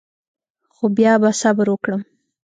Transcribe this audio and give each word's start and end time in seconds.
خو 0.75 0.85
بیا 0.97 1.13
به 1.21 1.29
صبر 1.41 1.67
وکړم. 1.69 2.01